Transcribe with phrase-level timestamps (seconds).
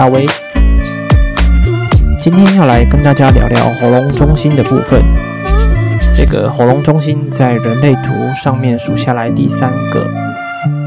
[0.00, 0.26] 大威。
[2.18, 4.98] 今天要来跟大家聊聊喉咙中心的部分。
[6.14, 10.06] 这个喉咙中心在人类图上面数下来第三个，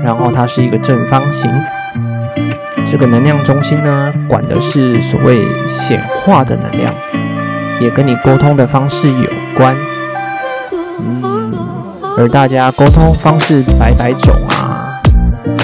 [0.03, 1.47] 然后它是一个正方形。
[2.87, 6.91] 这个能量中心呢，管的是所谓显化的能量，
[7.79, 9.77] 也跟你沟通的方式有关。
[10.71, 11.53] 嗯。
[12.17, 14.99] 而大家沟通方式百百种啊，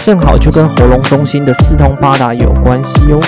[0.04, 3.20] 正好就跟喉咙中心的四通八达有关系哦。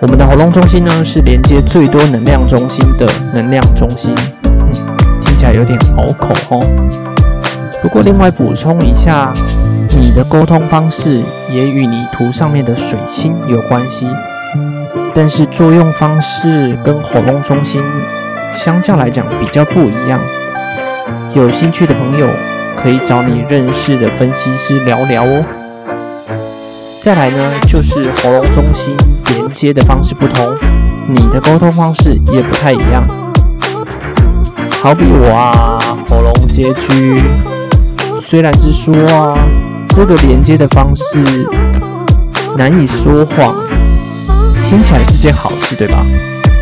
[0.00, 3.04] 我们的喉咙中心呢，是连接最多能量中心的
[3.34, 4.72] 能量中心，嗯，
[5.20, 6.60] 听起来有点拗口哦。
[7.82, 9.32] 不过另外补充一下，
[10.00, 14.06] 你的沟通方式也与你图上面的水星有关系，
[15.12, 17.82] 但是作用方式跟喉咙中心
[18.54, 20.20] 相较来讲比较不一样。
[21.34, 22.28] 有兴趣的朋友
[22.76, 25.44] 可以找你认识的分析师聊聊哦。
[27.02, 28.96] 再来呢，就是喉咙中心
[29.28, 30.56] 连接的方式不同，
[31.08, 33.06] 你的沟通方式也不太一样。
[34.82, 37.20] 好比我啊，喉咙接居，
[38.24, 39.34] 虽然是说啊，
[39.88, 41.22] 这个连接的方式
[42.56, 43.54] 难以说谎，
[44.68, 46.04] 听起来是件好事，对吧？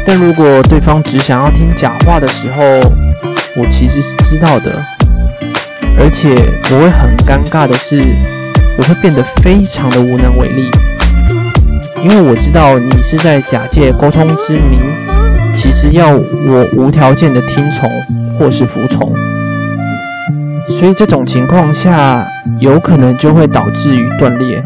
[0.05, 2.62] 但如果对方只想要听假话的时候，
[3.56, 4.83] 我其实是知道的，
[5.98, 8.01] 而且我会很尴尬的是，
[8.78, 10.70] 我会变得非常的无能为力，
[12.02, 14.80] 因为我知道你是在假借沟通之名，
[15.55, 17.90] 其实要我无条件的听从
[18.39, 19.12] 或是服从，
[20.68, 22.27] 所以这种情况下
[22.61, 24.62] 有可能就会导致于断裂。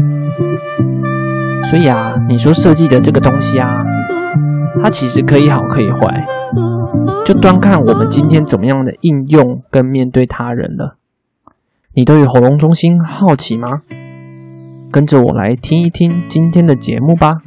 [1.70, 3.68] 所以啊，你说设计的这个东西啊，
[4.82, 6.26] 它其实可以好可以坏。
[7.24, 10.96] 就端看我们今天怎么样的应用跟面对他人了。
[11.94, 13.82] 你对于喉咙中心好奇吗？
[14.90, 17.42] 跟着我来听一听今天的节目吧。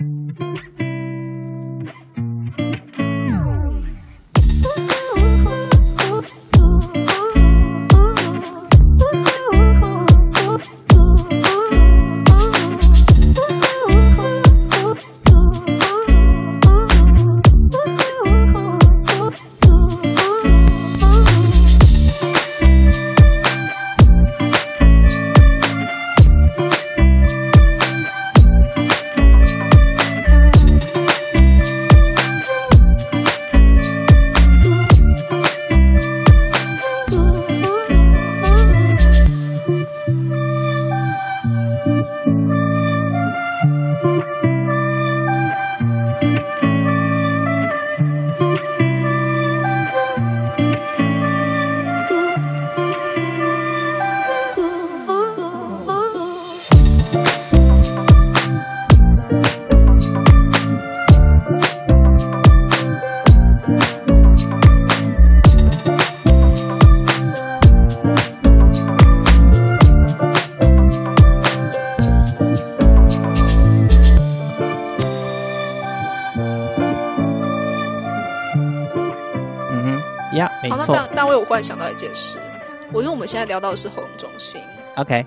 [80.86, 82.38] 突然想到一件事，
[82.92, 84.62] 我因为我们现在聊到的是喉咙中心
[84.96, 85.24] ，OK，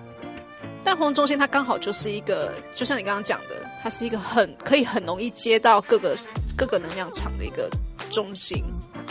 [0.84, 6.14] 但喉咙中心它刚好就是一个，就像你刚刚讲的，它是一个很可以很容易接到各个
[6.56, 7.70] 各个能量场的一个
[8.10, 8.64] 中心。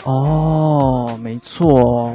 [0.04, 1.66] 哦，没错，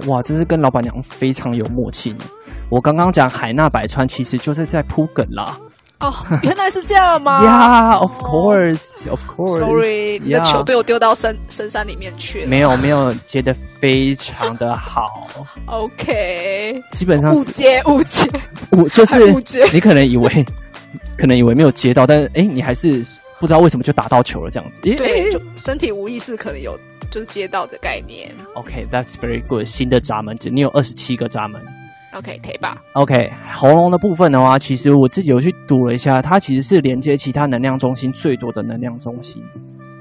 [0.08, 2.26] 哇，这是跟老板娘非常有默契呢。
[2.70, 5.58] 我刚刚讲海纳百川，其实就是在铺梗啦。
[6.02, 7.42] 哦，原来是这样吗？
[8.02, 9.60] Yeah，of course，of course。
[9.60, 12.48] Sorry，你的球被我丢到深深山里面去了。
[12.48, 15.28] 没有，没有接的非常的好。
[15.68, 18.30] OK，基本上误接误接，
[18.72, 19.20] 我就是。
[19.72, 20.46] 你可能以为，
[21.18, 23.06] 可能以为没有接到，但是哎，你还是
[23.40, 24.82] 不知道为什么就打到球了这样子。
[24.82, 26.78] 对，就身体无意识可能有
[27.10, 28.34] 就是接到的概念。
[28.56, 29.66] OK，that's very good。
[29.66, 31.62] 新的闸门，你有二十七个闸门。
[32.14, 39.42] OK，可以吧？OK，喉咙的部分的话，其实我自己有去读了一下，它其实是连接其他能量中心最多的能量中心。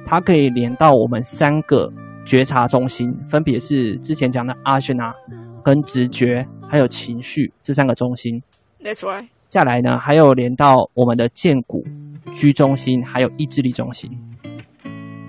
[0.05, 1.89] 它可以连到我们三个
[2.27, 5.15] 觉察中心，分别是之前讲的阿谢纳、
[5.63, 8.43] 跟直觉，还有情绪这三个中心。
[8.83, 9.29] That's right。
[9.47, 11.85] 再来呢，还有连到我们的剑骨、
[12.33, 14.11] 居中心，还有意志力中心。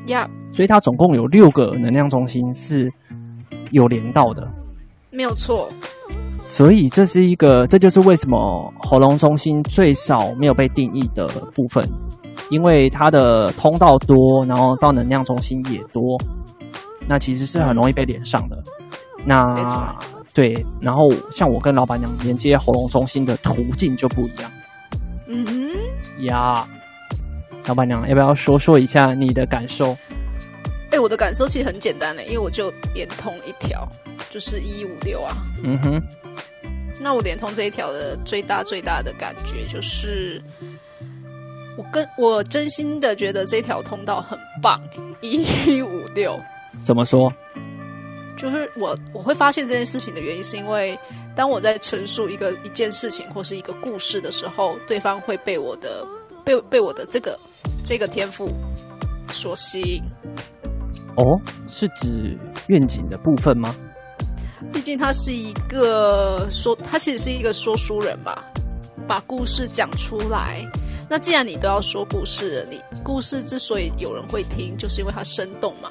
[0.08, 0.28] Yeah。
[0.52, 2.92] 所以它总共有六个能量中心是
[3.70, 4.52] 有连到的。
[5.12, 5.70] 没有错。
[6.52, 11.26] 所以这是一个，这就是为什么喉咙中心最少没有被定义的
[11.56, 11.90] 部分，
[12.50, 16.20] 因为它的通道多，然后到能量中心也多，
[17.08, 18.58] 那其实是很容易被连上的。
[19.20, 19.96] 嗯、那
[20.34, 24.52] 对，然后像我跟老板娘连接喉咙中心的途径就不一样。
[25.30, 26.68] 嗯哼，呀，
[27.66, 29.96] 老板娘要不要说说一下你的感受？
[30.92, 33.88] 哎，我的感受其实很简单嘞，因为我就连通一条，
[34.30, 35.34] 就是一五六啊。
[35.64, 36.02] 嗯哼。
[37.00, 40.40] 那我连通这一条的最大最大的感觉就是，
[41.78, 44.80] 我跟我真心的觉得这条通道很棒，
[45.22, 46.40] 一五六。
[46.84, 47.32] 怎么说？
[48.38, 50.98] 就是我我会发现这件事情的原因，是因为
[51.36, 56.06] 当我在陈述一个一件事情或是一个故事的时候，对方会被我的
[56.44, 57.40] 被被我的这个
[57.84, 58.50] 这个天赋
[59.32, 60.04] 所吸引。
[61.16, 62.38] 哦，是指
[62.68, 63.76] 愿景的部分吗？
[64.72, 68.44] 毕竟他是一个说，他其实是一个说书人吧，
[69.08, 70.66] 把故事讲出来。
[71.10, 75.90] 那既然你都要说故事了，你故事之所以有人会听，就是因为它生动嘛。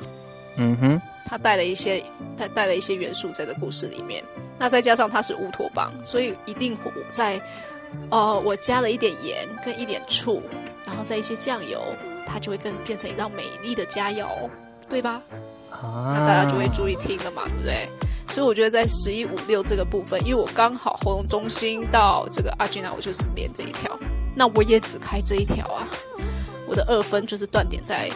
[0.57, 2.03] 嗯哼，他带了一些，
[2.37, 4.25] 他带了一些元素在这故事里面。
[4.59, 6.77] 那再加上他是乌托邦，所以一定
[7.11, 7.41] 在，
[8.11, 10.43] 呃，我加了一点盐跟一点醋，
[10.87, 11.83] 然后再一些酱油，
[12.27, 14.27] 它就会更变成一道美丽的佳肴，
[14.91, 15.23] 对吧？
[15.71, 17.89] 啊，那大家就会注意听了嘛，对不对？
[18.29, 23.99] 所以我觉得在十一五六这个部分，因为我刚好喉咙中心到这个阿吉娜，我就是连这一条，
[24.37, 25.89] 那我也只开这一条啊。
[26.69, 28.09] 我的二分就是断点在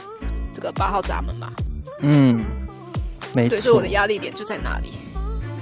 [0.53, 1.53] 这个八号闸门嘛。
[2.00, 2.44] 嗯，
[3.32, 3.56] 没错。
[3.56, 4.93] 对，所以我的压力点就在那里。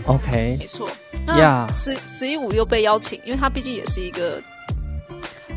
[0.06, 0.90] OK，没错。
[1.24, 4.42] 那十十一五六被邀请，因为他毕竟也是一个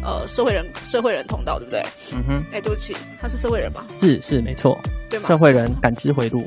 [0.06, 1.84] 呃社会人，社会人通道，对不对？
[2.13, 2.44] 嗯哼。
[2.54, 3.84] 哎，对不起，他是社会人吗？
[3.90, 4.80] 是是没错，
[5.10, 5.28] 对吗？
[5.28, 6.46] 社会人感知回路。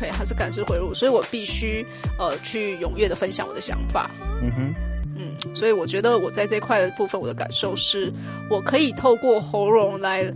[0.00, 1.84] 对，他是感知回路，所以我必须
[2.18, 4.10] 呃去踊跃的分享我的想法。
[4.42, 4.74] 嗯哼，
[5.16, 8.12] 嗯，所以我觉得我在这块的部分，我的感受是，
[8.48, 10.32] 我可以透过喉咙来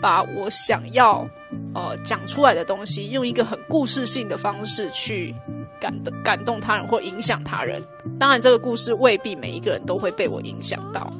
[0.00, 1.28] 把我想要
[1.74, 5.34] 呃讲出来的东西，用一个很故事性的方式去
[5.80, 7.82] 感动感动他人或影响他人。
[8.18, 11.12] 当然，这个故事未必每一个人都会被我影响到。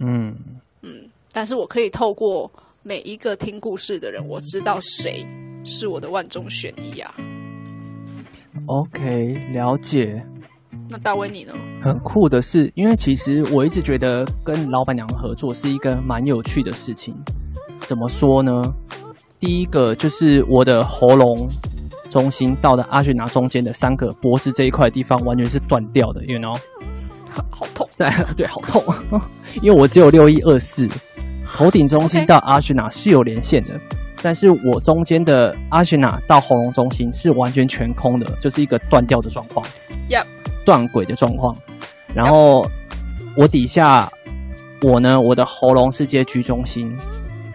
[0.00, 0.34] 嗯
[0.82, 2.50] 嗯，但是我可以透过
[2.82, 5.26] 每一个听故事的人，我知道谁。
[5.64, 7.12] 是我的万中选一啊
[8.66, 10.24] ！OK，了解。
[10.88, 11.52] 那大威你呢？
[11.82, 17.14] 很酷的是，因为其实我一直觉得跟老板娘合作是一个蛮有趣的事情。
[17.80, 18.52] 怎么说呢？
[19.40, 21.48] 第一个就是我的喉咙
[22.08, 26.56] 中心到的阿雪拿中间的三个脖子这一块地方完全是断掉的，you know？
[27.50, 27.87] 好痛！
[27.98, 28.82] 对 对，好痛！
[29.60, 30.88] 因为我只有六一二四，
[31.46, 33.78] 头顶中心到阿雪拿是有连线的。
[34.20, 39.64] 但是我中间的阿雪娜到喉咙中心是完全全空的，就是一个断掉的状况
[40.08, 40.24] ，Yep.
[40.64, 41.54] 断轨的状况。
[42.14, 42.68] 然后
[43.36, 44.10] 我底下
[44.82, 46.92] 我呢，我的喉咙是接居中心，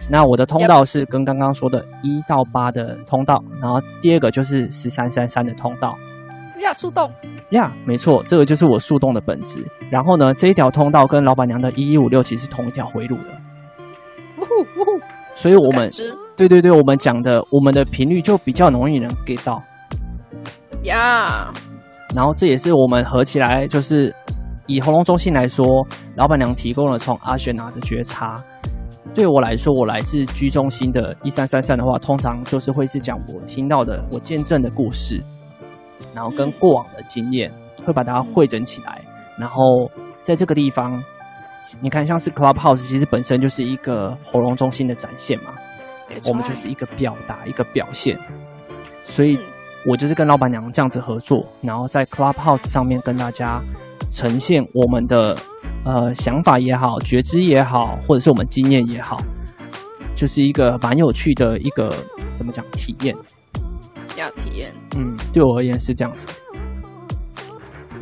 [0.08, 5.94] 那我的通道是跟刚刚说的一到八的通道，然后第二个就是十三三三的通道。
[6.60, 7.10] 呀，树洞。
[7.50, 9.64] 呀，没错，这个就是我树洞的本质。
[9.90, 13.28] 然后呢，这一条通道跟老板娘的一一五六其实是同一条回路的。
[14.38, 15.00] 呜呼呜呼。
[15.34, 15.88] 所以我们
[16.36, 19.62] 对对对，我们讲的我们的频率就比较容易能 get 到
[20.84, 21.52] 呀。
[21.52, 21.58] Yeah.
[22.14, 24.14] 然后这也是我们合起来，就是
[24.66, 25.66] 以喉咙中心来说，
[26.16, 28.36] 老板娘提供了从阿雪拿的觉察。
[29.12, 35.20] 对我来说，我来自居中心的一三三三的话，通常就是会是讲我听到的、我见证的故事，
[36.14, 37.52] 然后跟过往的经验，
[37.84, 39.00] 会把它汇整起来，
[39.38, 39.90] 然后
[40.22, 41.02] 在这个地方。
[41.80, 45.50] 你看，像是 Clubhouse，其实本身就是一个喉咙中心的展现嘛。
[46.28, 48.18] 我们就是一个表达，一个表现。
[49.02, 49.38] 所以，
[49.86, 53.62] 我就是跟老板娘这样子合作，然后在 Clubhouse 上面跟大家
[54.10, 55.34] 呈现我们的
[55.86, 59.16] 呃想法也好，觉知也好，或者是我们经验也好，
[60.14, 61.90] 就是一个蛮有趣的一个
[62.34, 63.16] 怎么讲体验。
[64.16, 64.72] 要体验。
[64.96, 66.26] 嗯，对我而言是这样子。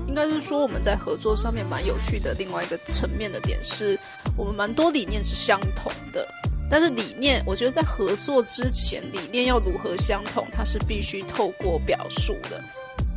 [0.07, 2.35] 应该是说我们在合作上面蛮有趣的。
[2.39, 3.99] 另外一个层面的点是，
[4.37, 6.29] 我们蛮多理念是相同的。
[6.71, 12.63] 但是理念，我觉得在合作之前，理念要如何相同，它是必须透过表述的，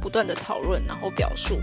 [0.01, 1.57] 不断的讨论，然后表述。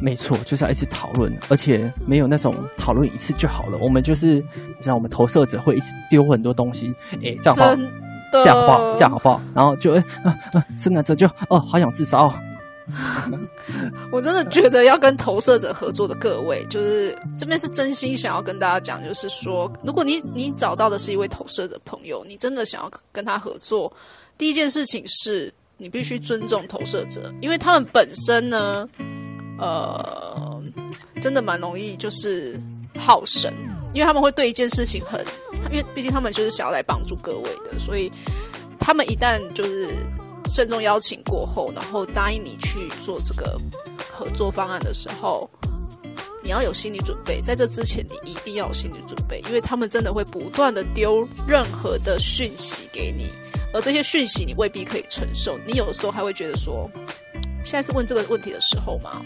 [0.00, 3.78] 没错，就是要一直讨论，而且没有那种讨论一次就好了。
[3.80, 6.92] 我们就是，你知道，我们投射者会一直丢很多东西。
[7.22, 7.76] 哎，这样好，
[8.42, 8.94] 这样好不好？
[8.94, 9.40] 这样好不好？
[9.54, 12.34] 然后就哎，啊啊，生了之后就哦，好想自杀哦。
[14.12, 23.90] 我真的觉得要跟投射者合作的各位，就是这边是真心想要跟大家讲，就是说，如果你你找到的是一位投射者朋友，你真的想要跟他合作，
[24.36, 28.86] 第一件事情是你必须尊重投射者，因为他们本身呢，
[29.58, 30.62] 呃，
[31.18, 32.60] 真的蛮容易就是
[32.98, 33.50] 耗神，
[33.94, 35.24] 因为他们会对一件事情很，
[35.70, 38.12] 因为毕竟他们就是想要来帮助各位的，所以
[38.78, 39.96] 他们一旦就是。
[40.46, 43.58] 慎重邀请过后，然后答应你去做这个
[44.12, 45.48] 合作方案的时候，
[46.42, 47.40] 你要有心理准备。
[47.40, 53.30] 在这之前，你一定要有心理准备，因为他们真的会不断的丢任何的讯息给你，
[53.72, 55.58] 而这些讯息你未必可以承受。
[55.66, 56.90] 你有的时候还会觉得说，
[57.64, 59.24] 现在是问这个问题的时候吗？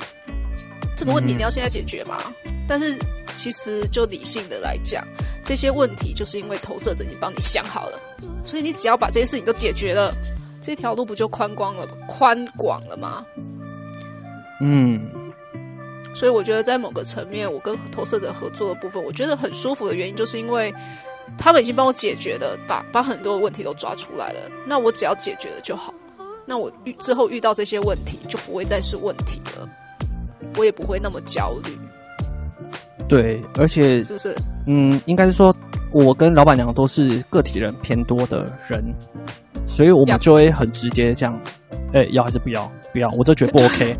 [0.99, 2.19] 这个问题你要现在解决吗？
[2.67, 2.99] 但是
[3.37, 5.07] 其实就理性的来讲，
[5.45, 8.01] 这些问题就是因为投射者已经帮你想好了，
[8.45, 10.13] 所以你只要把这些事情都解决了。
[10.61, 13.25] 这条路不就宽广了、宽广了吗？
[14.61, 15.09] 嗯，
[16.13, 20.75] 所以我觉得在某个层面，我跟投射者合作的部分，我觉得很舒服的原因，就是因为
[21.39, 24.51] 他们已经帮我解决了，把把很多问题都抓出来了。
[24.67, 25.95] 那我只要解决了就好。
[26.45, 29.71] 那我遇之后遇到这些问题，就不会再是问题了，
[30.57, 31.71] 我也不会那么焦虑。
[33.09, 34.37] 对，而且是不是？
[34.67, 35.55] 嗯，应该是说，
[35.93, 38.85] 我跟老板娘都是个体人偏多的人。
[39.67, 41.41] 所以我们就会很直接这样，
[41.93, 42.71] 哎、欸，要还是不要？
[42.93, 43.97] 不要，我这觉得不 OK，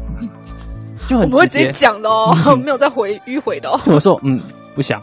[1.07, 1.37] 就很直接。
[1.37, 3.79] 我们会直接讲的哦，嗯、 没有再回迂回的哦。
[3.87, 4.41] 我说，嗯，
[4.75, 5.01] 不想。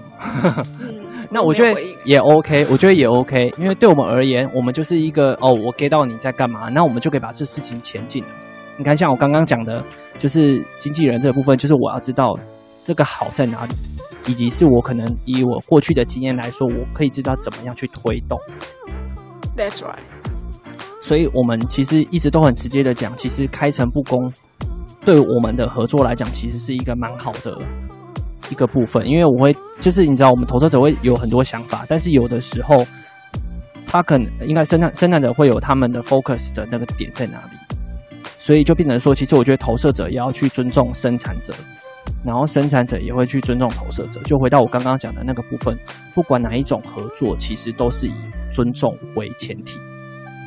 [0.82, 8.30] 嗯、 那我觉得也 OK，我觉得也 OK，因为对我们而言，我们就是一个哦，我 get 到你在干嘛，那我们就可以把这事情前进了。
[8.78, 9.84] 你看，像我刚刚讲的，
[10.20, 12.38] 就是经纪人这个部分，就是我要知道
[12.80, 13.74] 这个好在哪里，
[14.28, 18.38] 以及是我可能以我过去的经验来说，我可以知道怎么样去推动。
[19.56, 20.00] That's right.
[21.02, 24.32] 所以，我们其实一直都很直接的讲，其实开诚布公，
[25.06, 27.58] 对我们的合作来讲，其实是一个蛮好的
[28.50, 29.08] 一个部分。
[29.08, 32.76] 因为我会，就是你知道，我们投射者会有很多想法，但是有的时候，
[33.86, 37.52] 他可能应该生产生产者会有他们的 focus 的那个点在哪里，
[38.46, 41.52] 所以就变成说，其实我觉得投射者也要去尊重生产者，
[42.24, 44.22] 然后生产者也会去尊重投射者。
[44.22, 45.76] 就回到我刚刚讲的那个部分，
[46.14, 48.14] 不管哪一种合作，其实都是以
[48.54, 49.80] 尊重为前提。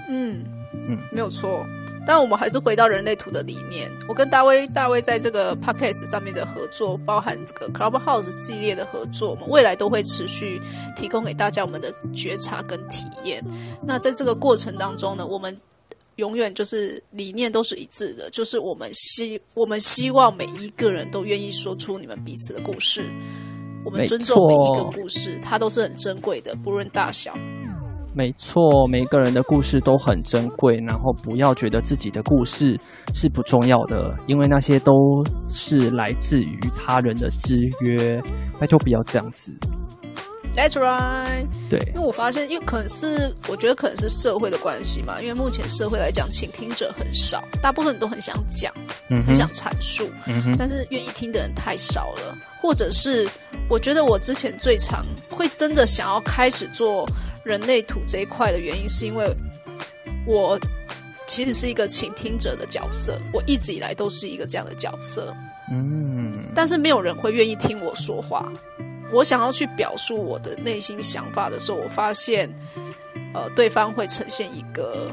[0.08, 1.66] 嗯嗯，没有错。
[2.06, 3.90] 但我们还是回到人类图的理念。
[4.08, 10.58] 我跟大卫大卫在这个 podcast 上面的合作，包含这个 Clubhouse 系列的合作，我们未来都会持续
[10.96, 13.44] 提供给大家我们的觉察跟体验。
[13.84, 15.54] 那在这个过程当中呢，我们
[16.18, 23.04] 永远就是理念都是一致的，就是我们希我们希望每一个人都愿意说出你们彼此的故事。
[23.84, 27.32] 我们尊重每一个故事，它都是很珍贵的，不论大小。
[28.16, 32.76] 没错，每个人的故事都很珍贵，然后不要觉得自己的故事
[33.14, 34.92] 是不重要的，因为那些都
[35.46, 38.20] 是来自于他人的制约，
[38.58, 39.56] 拜托不要这样子。
[40.58, 41.46] That's right。
[41.70, 48.74] 对，因为我发现，因为可能是我觉得可能是社会的关系嘛，因为目前社会来讲，倾听者很少，大部分人都很想讲，
[49.08, 53.28] 嗯，很想阐述，嗯哼，但是愿意听的人太少了，或者是
[53.68, 57.08] 我觉得我之前最常会真的想要开始做。
[57.44, 59.34] 人类图这一块的原因，是因为
[60.26, 60.58] 我
[61.26, 65.34] 其实是一个倾听者的角色，我一直以来都是一个这样的角色。
[65.72, 68.52] 嗯，但是没有人会愿意听我说话。
[69.12, 72.52] 我想要去表述我的内心想法的时候，我发现，
[73.34, 75.10] 呃，对方会呈现一个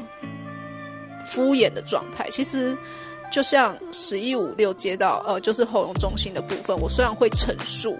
[1.24, 2.28] 敷衍的状态。
[2.30, 2.76] 其实，
[3.32, 7.98] 就像十一五六接到，呃，就是喉咙中心的部分，我虽然会陈述，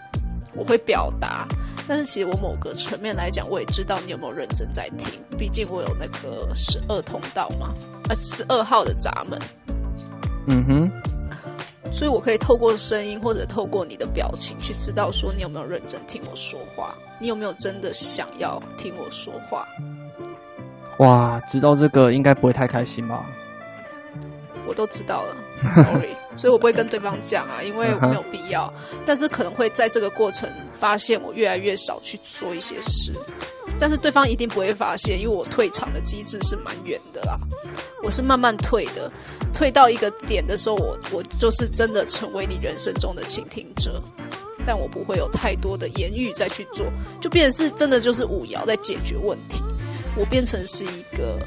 [0.54, 1.46] 我会表达。
[1.88, 5.20] 但是其实我某个层面来讲，我也知道你有没有认真在听。
[5.38, 7.72] 毕竟我有那个十二通道嘛，
[8.08, 9.40] 呃，十二号的闸门。
[10.48, 10.90] 嗯哼。
[11.96, 19.66] 所以我可以透过声音或者透过你的表情去知道说你有没有认真听我说话，你有没有真的想要听我说话。
[20.98, 23.24] 哇，知道这个应该不会太开心吧？
[24.66, 25.34] 我都知道了
[25.74, 28.72] ，sorry， 所以我不会跟对方讲啊，因为没有必要。
[29.04, 30.48] 但是可能会在这个过程
[30.78, 33.12] 发现我越来越少去做一些事，
[33.78, 37.38] 但是对方一定不会发现，因为我退场的机制是蛮远的啦。
[38.02, 39.10] 我是慢慢退的，
[39.52, 44.00] 退到一个点的时候，我我就是真的成为你人生中的倾听者，
[44.66, 46.86] 但我不会有太多的言语再去做，
[47.20, 49.62] 就变成是真的就是五爻在解决问题，
[50.16, 51.38] 我变成是一个。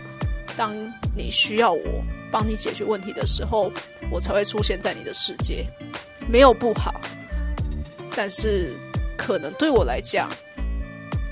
[0.59, 0.73] 当
[1.15, 3.71] 你需要我帮你解决问题的时候，
[4.11, 5.65] 我才会出现在你的世界。
[6.27, 6.99] 没有不好，
[8.13, 8.77] 但是
[9.17, 10.29] 可能对我来讲，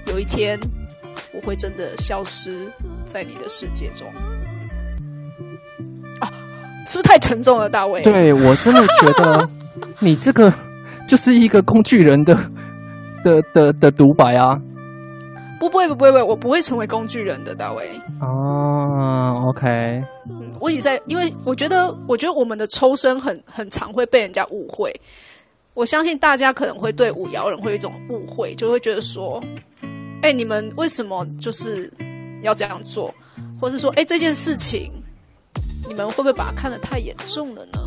[0.06, 0.58] 有一天
[1.34, 2.72] 我会真的消失
[3.06, 4.08] 在你的世界中。
[6.22, 6.32] 啊，
[6.88, 8.02] 是不是太沉重了，大卫？
[8.04, 9.50] 对，我真的觉得
[10.00, 10.52] 你这个
[11.06, 12.34] 就是一个工具人的
[13.26, 14.58] 的的的独白啊！
[15.60, 17.90] 不，不会，不会，不会，我不会成为工具人的，大卫。
[18.22, 19.68] 哦，OK。
[20.30, 24.94] 嗯，我已在，因为我觉得，我觉得我们的抽身很很常会被人家误会。
[25.74, 29.44] 我相信大家可能会对五爻人会有一种误会，就会觉得说，
[30.22, 31.92] 哎，你们为什么就是
[32.42, 33.14] 要这样做？
[33.60, 34.92] 或是说，哎，这件事情。
[35.88, 37.80] 你们会不会把它看得太严重了呢？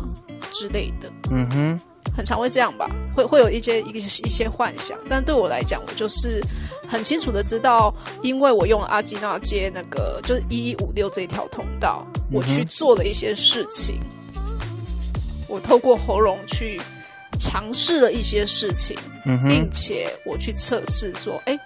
[0.51, 1.79] 之类的，嗯哼，
[2.15, 4.97] 很常会这样吧，会会有一些一个一些幻想。
[5.09, 6.41] 但对我来讲，我就是
[6.87, 13.99] 很清楚的知道，因为我用阿基那接那个就是一一五六这一条通道，我去做了一些事情，
[15.47, 16.79] 我透过喉咙去
[17.39, 21.57] 尝试了一些事情，嗯，并且我去测试说，哎，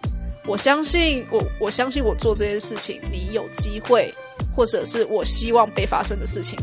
[0.45, 4.13] 我相信我我相信我做这件事情，你有机会。
[4.53, 6.57] 或者是我希望被发生的事情，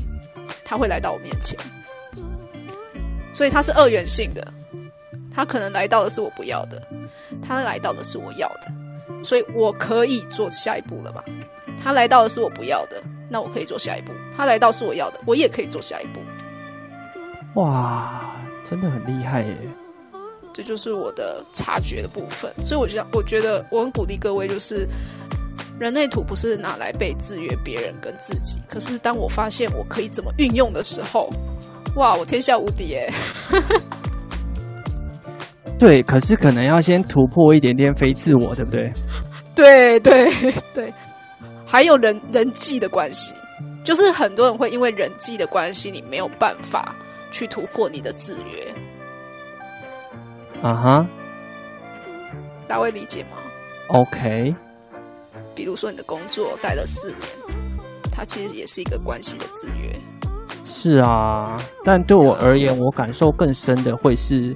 [0.65, 1.59] 他会来到我面前，
[3.33, 4.53] 所以他是二元性的，
[5.35, 6.83] 他可能来到的是我不要的，
[7.41, 8.73] 他来到的是我要的，
[9.25, 11.25] 所以我可以做下一步了吧？
[11.83, 16.21] 他来到的是我不要的，那我可以做下一步；他来到是我要的，我也可以做下一步。
[17.61, 19.57] 哇，真的很厉害耶！
[20.55, 24.87] 这就是我的察觉的部分，所以我觉我觉得我很鼓励各位，就是。
[25.81, 31.29] 人类图不是拿来被制约别人跟自己，可是当我发现我可以怎么运用的时候，
[31.97, 33.13] 哇，我天下无敌耶！
[35.79, 38.93] 对，可是可能要先突破一点点非自我，对不对？
[39.55, 40.33] 对对
[40.73, 40.95] 对，
[41.67, 43.35] 还有人人际的关系，
[43.85, 46.95] 就是很多人会因为人际的关系，你没有办法
[47.31, 48.73] 去突破你的制约。
[50.63, 51.07] 啊哈、uh，huh.
[52.69, 53.37] 大家会理解吗
[53.89, 54.55] ？OK。
[55.55, 57.21] 比如说你的工作待了四年，
[58.11, 59.95] 它其实也是一个关系的制约。
[60.65, 64.55] 是啊，但对我而言，我感受更深的会是，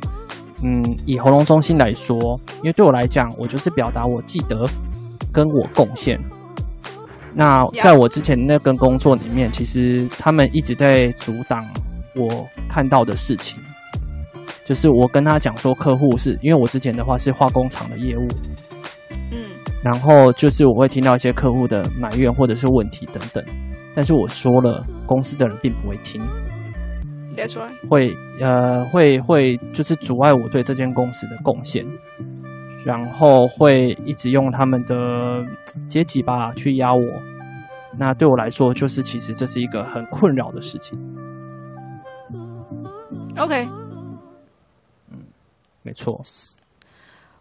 [0.63, 2.17] 嗯，以喉咙中心来说，
[2.59, 4.65] 因为对我来讲，我就是表达我记得
[5.33, 6.19] 跟我贡献。
[7.35, 11.67] 那在我之前那份工作里面，其实他们一直在阻挡
[12.15, 13.61] 我看到的事情，
[14.65, 18.27] 就是我跟他讲说，客户是因为我之前的话是化工厂的业务。
[19.33, 19.39] 嗯
[19.83, 23.45] 然后就是我会听到一些客户的埋怨或者是问题等等，
[23.97, 26.23] 但是我说了，公司的人并不会听。
[27.35, 27.89] That's right.
[27.89, 31.85] 会呃会会就是阻碍我对这间公司的贡献，
[32.85, 34.95] 然后会一直用他们的
[35.89, 37.03] 阶级吧去压我。
[37.99, 40.99] 那对我来说，就是其实这是一个很困扰的事情。
[43.39, 43.67] OK，
[45.11, 45.19] 嗯，
[45.83, 46.21] 没错。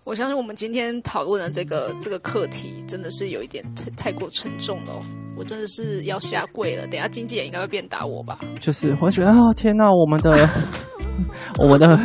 [0.03, 5.01] 我相信我们今天讨论的这个这个课题真的是有一点太太过沉重了，
[5.37, 6.87] 我真的是要下跪了。
[6.87, 8.39] 等下经纪人应该会变打我吧？
[8.59, 10.49] 就是我觉得啊，天哪，我们的
[11.59, 11.97] 我们的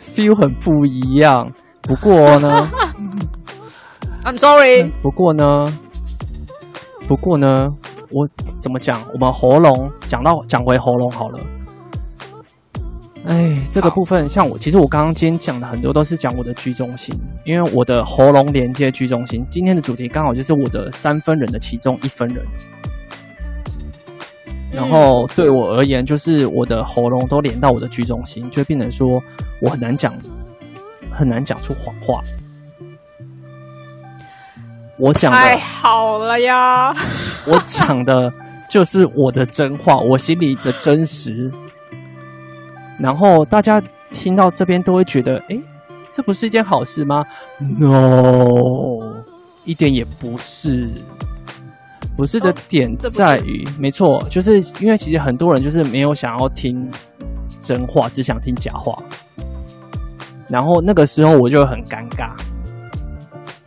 [0.00, 1.50] feel 很不一样。
[1.82, 2.68] 不过呢，
[4.24, 4.90] I'm sorry。
[5.02, 5.46] 不过呢，
[7.06, 7.68] 不过呢，
[8.10, 9.02] 我怎么讲？
[9.12, 11.38] 我们喉咙讲到讲回喉咙好了。
[13.26, 19.42] 哎，这个部分像我，其实我刚刚今天讲的很多都是讲我的居中心，因为我的喉咙连接居中心。
[19.50, 22.44] 今天的主题刚好就是我的三分人的其中一分人，
[24.46, 29.08] 嗯、然后对我而言，就是我的喉咙都连到我的居中心，就会变成说
[29.62, 30.14] 我很难讲，
[31.10, 32.20] 很难讲出谎话。
[34.98, 36.92] 我讲的太好了呀！
[37.48, 38.30] 我讲的
[38.68, 41.50] 就是我的真话，我心里的真实。
[42.98, 45.58] 然后大家听到这边都会觉得，哎，
[46.10, 47.24] 这不是一件好事吗
[47.58, 49.22] ？No，
[49.64, 50.90] 一点也不是。
[52.16, 56.88] 不是的点在于，没错，就是因为其实很多人就是没有想要听
[57.60, 58.96] 真话，只想听假话。
[60.48, 62.30] 然后那个时候我就很尴尬，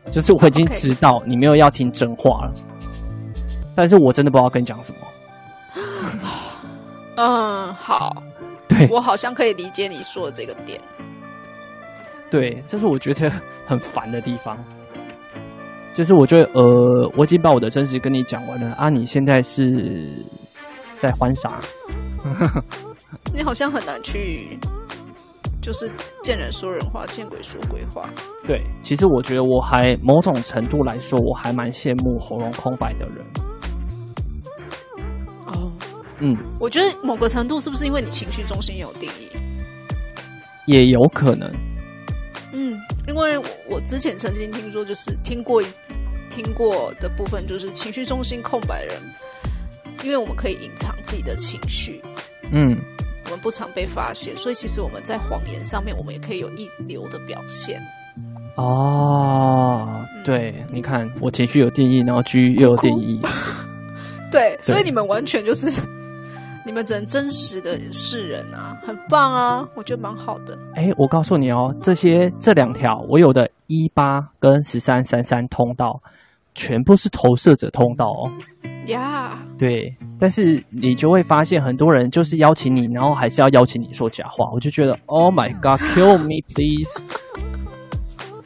[0.10, 2.54] 就是我已经知道你没有要听真话了，
[3.76, 5.00] 但是我真的不知道跟你讲什么。
[7.18, 8.24] 嗯，好。
[8.68, 10.82] 对，我好像可以理解你说的这个点。
[12.30, 13.32] 对，这是我觉得
[13.66, 14.58] 很烦的地方。
[15.94, 20.12] 就是我觉得，呃，我已经把我的真实跟你讲完了啊，你现在是
[21.00, 21.60] 在欢啥？
[23.34, 24.60] 你好像很难去，
[25.62, 25.90] 就是
[26.22, 28.10] 见人说人话，见鬼说鬼话。
[28.46, 33.26] 对，其实我觉得我还某种程度来说，我还蛮羡慕喉咙空白的人。
[36.20, 39.30] 嗯，我觉得某个程度是不是因为你情绪中心有定义，
[40.66, 41.48] 也有可能。
[42.54, 42.76] 嗯，
[43.08, 43.38] 因为
[43.70, 45.62] 我之前曾经听说，就是听过
[46.30, 48.96] 听过的部分，就是情绪中心空白人，
[50.04, 52.02] 因为我们可以隐藏自己的情绪，
[52.52, 52.76] 嗯，
[53.26, 57.80] 我们不常被发现，所以其实我们在谎言上面，我们也可以有一流的表现。
[58.56, 63.22] 哦，对，嗯、你看我情绪有定义，然后 G 又有定义，
[64.32, 65.70] 对，对，所以你们完全就是。
[66.68, 70.54] 你们只能真实的示人啊，很棒啊，我觉得蛮好的。
[70.76, 76.02] 哎，我告诉你哦，这些这两条我有的一八跟十三三三通道，
[76.54, 78.30] 全部是投射者通道哦。
[78.88, 79.58] 呀，Yeah.
[79.58, 87.02] 对，但是你就会发现很多人就是邀请你，然后还是要邀请你说假话，我就觉得，Oh my God，kill me please。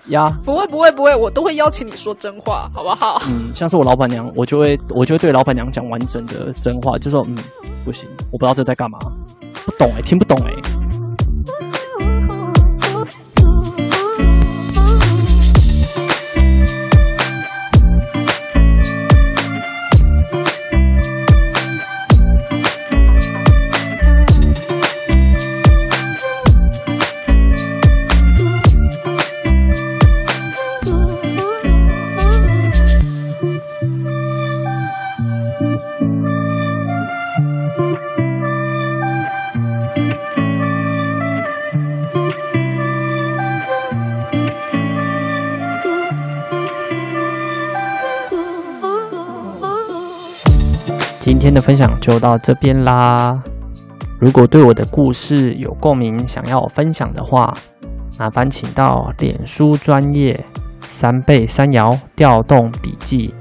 [0.09, 3.21] 呀不会不会不会，我都会邀请你说真话，好不好？
[3.27, 7.37] 嗯，像是我老板娘，我就会我就会对老板娘讲完整的真话，就说嗯，
[7.85, 8.97] 不行，我不知道这在干嘛，
[9.65, 10.51] 不懂哎，听不懂哎。
[10.61, 10.80] 今
[51.51, 53.37] 天的分享就到这边啦。
[54.21, 57.53] 如果对我的故事有共鸣，想要我分享的话，
[58.17, 60.41] 麻烦请到脸书专业
[60.79, 63.33] 三倍三摇调动笔记。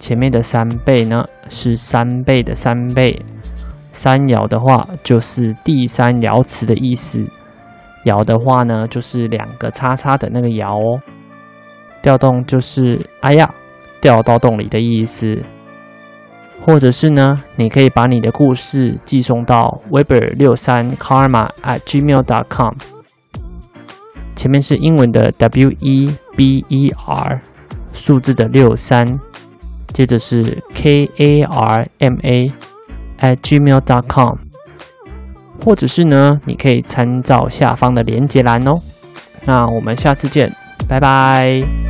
[0.00, 3.16] 前面的三倍呢，是三倍的三倍，
[3.92, 7.24] 三摇的话就是第三爻辞的意思。
[8.06, 10.98] 摇的话呢，就是两个叉叉的那个摇哦。
[12.02, 13.48] 调动就是哎呀，
[14.00, 15.40] 掉到洞里的意思。
[16.62, 22.74] 或者是呢，你可以把你的故事寄送到 weber 六三 karma at gmail dot com，
[24.36, 27.40] 前面是英文的 W E B E R，
[27.92, 29.18] 数字的六三，
[29.92, 32.52] 接着是 K A R M A
[33.20, 34.36] at gmail dot com，
[35.64, 38.74] 或者是呢，你可以参照下方的连结栏哦。
[39.44, 40.54] 那我们下次见，
[40.86, 41.89] 拜拜。